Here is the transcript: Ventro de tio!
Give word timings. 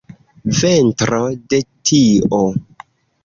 Ventro 0.59 1.19
de 1.53 1.59
tio! 1.89 2.39